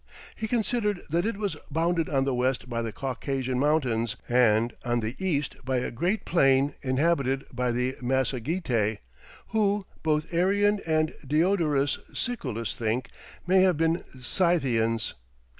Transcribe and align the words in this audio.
He 0.35 0.47
considered 0.47 1.03
that 1.11 1.27
it 1.27 1.37
was 1.37 1.55
bounded 1.69 2.09
on 2.09 2.25
the 2.25 2.33
west 2.33 2.67
by 2.67 2.81
the 2.81 2.91
Caucasian 2.91 3.59
Mountains 3.59 4.15
and 4.27 4.73
on 4.83 4.99
the 5.01 5.15
east 5.23 5.57
by 5.63 5.77
a 5.77 5.91
great 5.91 6.25
plain 6.25 6.73
inhabited 6.81 7.45
by 7.53 7.71
the 7.71 7.93
Massagetæ, 8.01 8.97
who, 9.49 9.85
both 10.01 10.33
Arian 10.33 10.79
and 10.87 11.13
Diodorus 11.23 11.99
Siculus 12.15 12.73
think, 12.73 13.11
may 13.45 13.61
have 13.61 13.77
been 13.77 14.03
Scythians. 14.19 15.13